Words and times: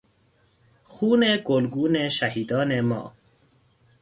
خون 0.91 1.21
گلگون 1.47 2.09
شهیدان 2.09 2.81
ما 2.81 3.13